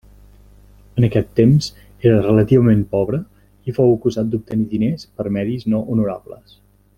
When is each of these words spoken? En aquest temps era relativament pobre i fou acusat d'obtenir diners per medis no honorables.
En 1.01 1.05
aquest 1.07 1.27
temps 1.39 1.67
era 2.11 2.23
relativament 2.27 2.81
pobre 2.95 3.19
i 3.73 3.77
fou 3.79 3.93
acusat 3.99 4.33
d'obtenir 4.33 4.67
diners 4.75 5.07
per 5.21 5.29
medis 5.37 5.69
no 5.75 5.85
honorables. 5.95 6.59